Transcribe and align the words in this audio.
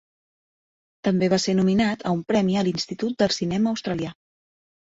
També 1.07 1.29
va 1.33 1.39
ser 1.43 1.55
nominat 1.59 2.03
a 2.03 2.15
un 2.17 2.25
premi 2.33 2.59
a 2.59 2.65
l'Institut 2.69 3.21
del 3.23 3.39
cinema 3.43 3.77
australià. 3.77 4.19